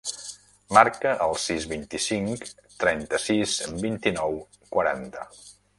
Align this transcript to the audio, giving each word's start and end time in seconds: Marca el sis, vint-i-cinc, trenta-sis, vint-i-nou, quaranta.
Marca 0.77 1.11
el 1.25 1.35
sis, 1.43 1.67
vint-i-cinc, 1.73 2.49
trenta-sis, 2.85 3.55
vint-i-nou, 3.87 4.43
quaranta. 4.75 5.33